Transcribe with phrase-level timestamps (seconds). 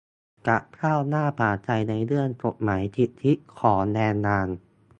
[0.47, 4.47] จะก้าวหน้ากว่าไทยในเรื่องกฎหมายสิทธิของแรงงาน